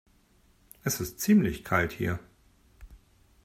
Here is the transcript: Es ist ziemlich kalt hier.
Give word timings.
Es 0.83 0.99
ist 0.99 1.19
ziemlich 1.19 1.63
kalt 1.63 1.91
hier. 1.91 2.17